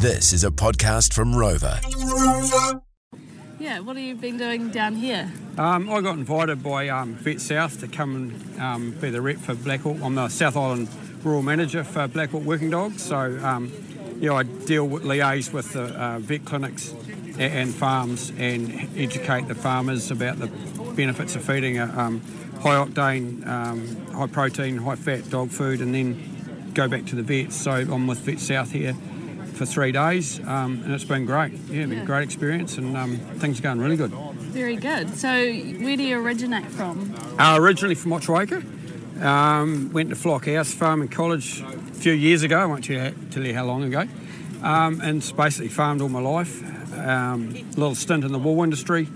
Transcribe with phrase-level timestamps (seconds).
[0.00, 1.80] This is a podcast from Rover.
[3.58, 5.32] Yeah, what have you been doing down here?
[5.56, 9.38] Um, I got invited by um, Vet South to come and um, be the rep
[9.38, 9.96] for Black Hawk.
[10.00, 10.88] I'm the South Island
[11.24, 13.02] Rural Manager for Black Hawk Working Dogs.
[13.02, 13.72] So, um,
[14.20, 19.48] yeah, I deal with liaise with the uh, vet clinics and, and farms and educate
[19.48, 20.46] the farmers about the
[20.94, 22.20] benefits of feeding a um,
[22.60, 27.22] high octane, um, high protein, high fat dog food, and then go back to the
[27.24, 27.56] vets.
[27.56, 28.94] So I'm with Vet South here
[29.58, 31.52] for three days, um, and it's been great.
[31.68, 34.12] Yeah, been a great experience, and um, things are going really good.
[34.12, 35.14] Very good.
[35.16, 37.14] So, where do you originate from?
[37.38, 38.64] Uh, originally from Motueka.
[39.22, 42.58] Um, went to Flock House Farming College a few years ago.
[42.58, 44.04] I won't tell you, tell you how long ago.
[44.62, 46.62] Um, and basically farmed all my life.
[46.96, 49.08] Um, a little stint in the wool industry.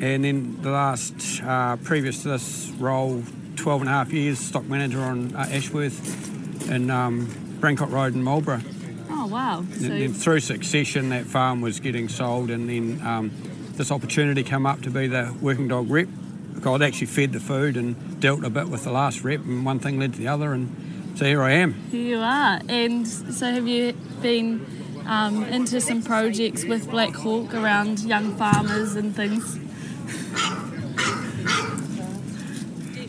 [0.00, 3.22] And then the last, uh, previous to this role,
[3.56, 7.26] 12 and a half years, stock manager on uh, Ashworth and um,
[7.60, 8.62] Brancott Road in Marlborough.
[9.10, 9.64] Oh, wow.
[9.74, 13.30] So, then through succession, that farm was getting sold, and then um,
[13.74, 16.08] this opportunity came up to be the working dog rep.
[16.64, 19.78] I'd actually fed the food and dealt a bit with the last rep, and one
[19.78, 21.74] thing led to the other, and so here I am.
[21.90, 22.60] here you are.
[22.68, 24.66] And so, have you been
[25.06, 29.58] um, into some projects with Black Hawk around young farmers and things?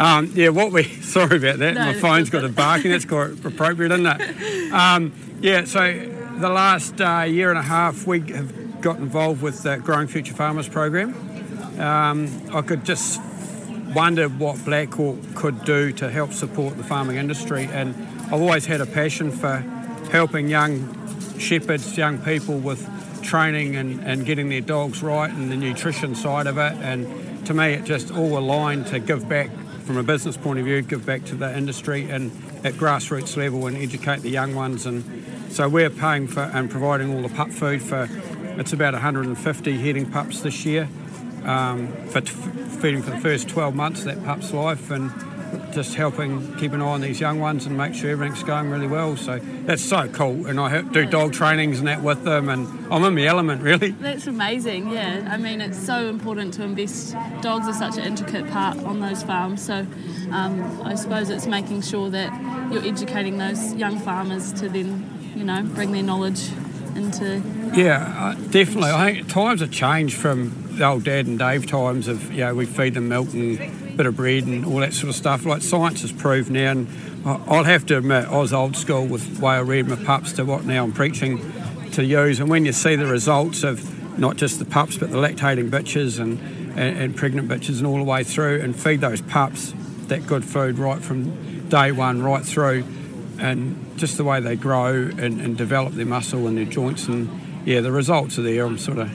[0.00, 1.74] Um, yeah, what we sorry about that.
[1.74, 2.92] No, My phone's got a barking.
[2.92, 4.72] That's quite appropriate, isn't it?
[4.72, 5.64] Um, yeah.
[5.64, 5.92] So
[6.38, 10.34] the last uh, year and a half, we have got involved with the Growing Future
[10.34, 11.14] Farmers program.
[11.80, 13.20] Um, I could just
[13.94, 17.94] wonder what Black Hawk could do to help support the farming industry, and
[18.26, 19.58] I've always had a passion for
[20.10, 20.94] helping young
[21.38, 22.88] shepherds, young people with
[23.22, 26.72] training and, and getting their dogs right and the nutrition side of it.
[26.80, 29.50] And to me, it just all aligned to give back
[29.88, 32.30] from a business point of view, give back to the industry and
[32.62, 34.84] at grassroots level and educate the young ones.
[34.84, 35.02] And
[35.50, 38.06] so we're paying for and providing all the pup food for,
[38.58, 40.90] it's about 150 heading pups this year
[41.44, 45.10] um, for t- feeding for the first 12 months of that pup's life and
[45.72, 48.86] just helping keep an eye on these young ones and make sure everything's going really
[48.86, 49.16] well.
[49.16, 50.46] So that's so cool.
[50.46, 53.90] And I do dog trainings and that with them, and I'm in my element really.
[53.90, 55.28] That's amazing, yeah.
[55.30, 57.14] I mean, it's so important to invest.
[57.42, 59.86] Dogs are such an intricate part on those farms, so
[60.32, 62.32] um, I suppose it's making sure that
[62.72, 66.48] you're educating those young farmers to then, you know, bring their knowledge
[66.94, 67.42] into.
[67.74, 68.90] Yeah, definitely.
[68.90, 72.54] I think times have changed from the old Dad and Dave times of, you know,
[72.54, 73.58] we feed them milk and
[73.98, 75.44] bit of bread and all that sort of stuff.
[75.44, 76.88] Like science has proved now, and
[77.26, 80.44] I'll have to admit, I was old school with way I read my pups to
[80.44, 81.40] what now I'm preaching
[81.92, 82.40] to use.
[82.40, 86.18] And when you see the results of not just the pups, but the lactating bitches
[86.20, 86.38] and,
[86.78, 89.74] and, and pregnant bitches and all the way through, and feed those pups
[90.06, 92.82] that good food right from day one right through
[93.38, 97.28] and just the way they grow and, and develop their muscle and their joints and
[97.66, 99.06] yeah the results are there i'm sort of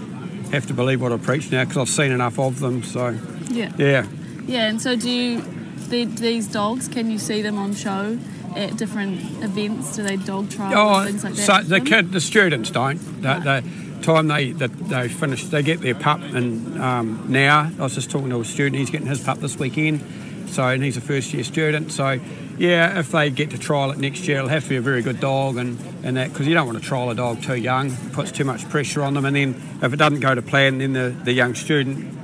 [0.52, 3.18] have to believe what i preach now because i've seen enough of them so
[3.50, 3.72] Yeah.
[3.76, 4.06] yeah
[4.46, 5.42] Yeah, and so do you,
[5.90, 8.18] the, these dogs, can you see them on show
[8.56, 9.96] at different events?
[9.96, 11.64] Do they dog trials oh things like that?
[11.64, 15.80] so the kid the students don't the, the time they that they finish they get
[15.82, 19.24] their pup and um, now i was just talking to a student he's getting his
[19.24, 20.04] pup this weekend
[20.50, 22.20] so and he's a first year student so
[22.58, 25.02] yeah if they get to trial it next year it'll have to be a very
[25.02, 27.96] good dog and and that because you don't want to trial a dog too young
[28.12, 30.94] puts too much pressure on them and then if it doesn't go to plan then
[30.94, 32.23] the, the young student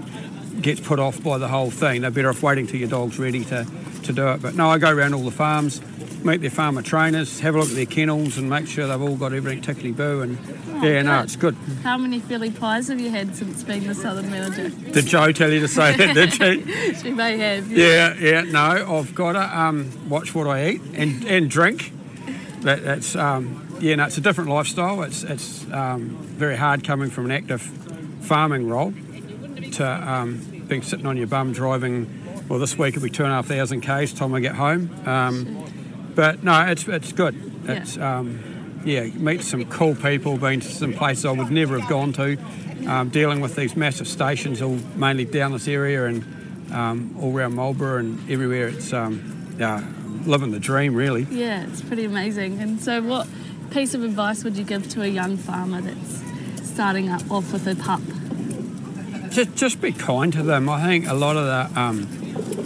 [0.62, 2.02] gets put off by the whole thing.
[2.02, 3.66] They're better off waiting till your dog's ready to,
[4.04, 4.42] to do it.
[4.42, 5.82] But no, I go around all the farms,
[6.24, 9.16] meet their farmer trainers, have a look at their kennels and make sure they've all
[9.16, 10.22] got everything tickly boo.
[10.22, 10.38] And
[10.84, 11.56] yeah, no, it's good.
[11.84, 14.70] How many Philly pies have you had since being the Southern manager?
[14.92, 16.94] Did Joe tell you to say that, did she?
[17.02, 17.72] she may have.
[17.72, 21.94] Yeah, yeah, no, I've got to um, watch what I eat and, and drink.
[22.62, 25.02] That, that's, um, yeah, no, it's a different lifestyle.
[25.04, 27.62] It's, it's um, very hard coming from an active
[28.22, 28.94] farming role
[29.70, 32.46] to um, being sitting on your bum driving.
[32.48, 34.90] Well, this week it'll be two and a half thousand k's time I get home.
[35.06, 35.66] Um,
[36.16, 37.36] but no, it's it's good.
[37.66, 41.90] It's um, yeah, meet some cool people, been to some places I would never have
[41.90, 42.38] gone to,
[42.88, 47.56] um, dealing with these massive stations, all mainly down this area and um, all around
[47.56, 48.70] Marlborough and everywhere.
[48.70, 49.84] It's um, yeah,
[50.26, 51.24] living the dream really.
[51.30, 52.60] Yeah, it's pretty amazing.
[52.60, 53.28] And so, what
[53.72, 56.24] piece of advice would you give to a young farmer that's
[56.68, 58.02] starting up off with a pup?
[59.30, 60.70] Just just be kind to them.
[60.70, 62.08] I think a lot of the um,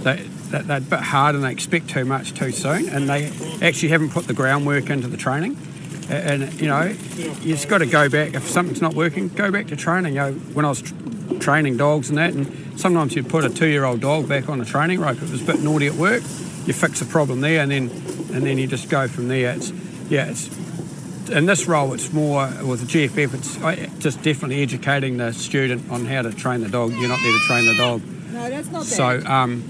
[0.04, 0.18] they,
[0.50, 3.32] they're a bit hard and they expect too much too soon, and they
[3.62, 5.58] actually haven't put the groundwork into the training.
[6.10, 9.30] And you know, you just got to go back if something's not working.
[9.30, 10.14] Go back to training.
[10.16, 10.94] You know, when I was tr-
[11.40, 15.00] training dogs and that, and sometimes you'd put a two-year-old dog back on a training
[15.00, 15.22] rope.
[15.22, 16.22] It was a bit naughty at work.
[16.66, 17.90] You fix the problem there, and then
[18.34, 19.54] and then you just go from there.
[19.54, 19.72] It's
[20.10, 20.50] yeah, it's
[21.30, 23.34] in this role, it's more with the GFF.
[23.34, 26.92] It's just definitely educating the student on how to train the dog.
[26.94, 28.02] You're not there to train the dog.
[28.34, 29.64] No, that's not So, um,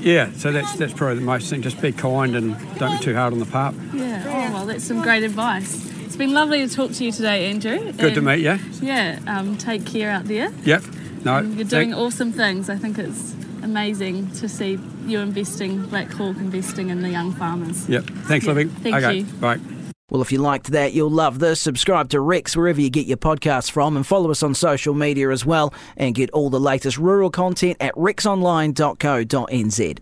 [0.00, 1.62] yeah, so that's that's probably the most thing.
[1.62, 3.74] Just be kind and don't be too hard on the pup.
[3.94, 4.22] Yeah.
[4.26, 5.86] Oh well, that's some great advice.
[6.04, 7.92] It's been lovely to talk to you today, Andrew.
[7.92, 8.58] Good to meet you.
[8.82, 9.18] Yeah.
[9.26, 10.50] Um, take care out there.
[10.64, 10.82] Yep.
[11.24, 12.68] No, You're doing thank- awesome things.
[12.68, 17.88] I think it's amazing to see you investing, Black Hawk investing in the young farmers.
[17.88, 18.04] Yep.
[18.24, 18.68] Thanks, Yeah, Living.
[18.70, 19.16] thank okay.
[19.18, 19.24] you.
[19.24, 19.58] Bye.
[20.10, 21.60] Well, if you liked that, you'll love this.
[21.60, 25.30] Subscribe to Rex wherever you get your podcasts from and follow us on social media
[25.30, 30.00] as well and get all the latest rural content at rexonline.co.nz.